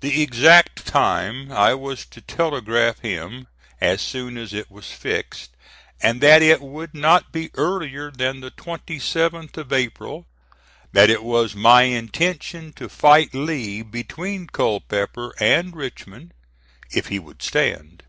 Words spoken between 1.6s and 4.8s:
was to telegraph him as soon as it